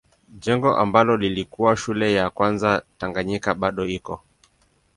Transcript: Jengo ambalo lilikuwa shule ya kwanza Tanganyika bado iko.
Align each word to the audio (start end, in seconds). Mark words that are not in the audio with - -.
Jengo 0.39 0.75
ambalo 0.77 1.17
lilikuwa 1.17 1.75
shule 1.77 2.13
ya 2.13 2.29
kwanza 2.29 2.83
Tanganyika 2.97 3.53
bado 3.53 3.85
iko. 3.85 4.23